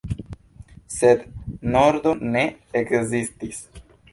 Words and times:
Sed 0.95 1.21
nordo 1.77 2.15
ne 2.37 2.45
ekzistis. 2.83 3.63